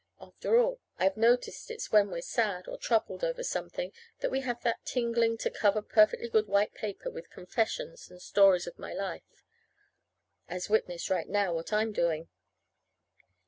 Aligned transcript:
After 0.19 0.57
all, 0.57 0.79
I've 0.97 1.15
noticed 1.15 1.69
it's 1.69 1.91
when 1.91 2.09
we're 2.09 2.23
sad 2.23 2.67
or 2.67 2.75
troubled 2.75 3.23
over 3.23 3.43
something 3.43 3.93
that 4.19 4.31
we 4.31 4.39
have 4.39 4.59
that 4.63 4.83
tingling 4.83 5.37
to 5.37 5.51
cover 5.51 5.83
perfectly 5.83 6.27
good 6.27 6.47
white 6.47 6.73
paper 6.73 7.11
with 7.11 7.29
"confessions" 7.29 8.09
and 8.09 8.19
"stories 8.19 8.65
of 8.65 8.79
my 8.79 8.93
life." 8.93 9.43
As 10.49 10.71
witness 10.71 11.11
right 11.11 11.29
now 11.29 11.53
what 11.53 11.71
I'm 11.71 11.91
doing. 11.93 12.29